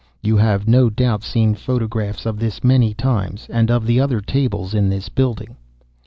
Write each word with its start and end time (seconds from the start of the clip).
"You 0.23 0.35
have 0.37 0.67
no 0.67 0.89
doubt 0.89 1.21
seen 1.21 1.53
photographs 1.53 2.25
of 2.25 2.39
this 2.39 2.63
many 2.63 2.91
times, 2.95 3.45
and 3.51 3.69
of 3.69 3.85
the 3.85 3.99
other 3.99 4.19
tables 4.19 4.73
in 4.73 4.89
this 4.89 5.09
building. 5.09 5.57